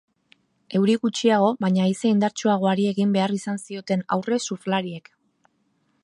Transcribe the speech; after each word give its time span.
Euri 0.77 0.93
gutxiago 1.01 1.49
baina 1.65 1.83
haize 1.89 2.09
indartsuagoari 2.13 2.87
egin 2.93 3.11
behar 3.17 3.33
izan 3.39 3.61
zioten 3.67 4.01
aurre 4.17 4.39
surflariek. 4.47 5.13